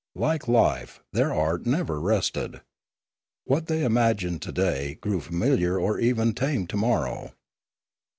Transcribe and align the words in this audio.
Like 0.15 0.47
life, 0.47 0.99
their 1.13 1.31
art 1.31 1.67
never 1.67 1.99
rested. 1.99 2.61
What 3.45 3.67
they 3.67 3.83
imagined 3.85 4.41
to 4.41 4.51
day 4.51 4.95
grew 4.95 5.21
familiar 5.21 5.79
or 5.79 5.99
even 5.99 6.33
tame 6.33 6.65
to 6.69 6.75
morrow. 6.77 7.33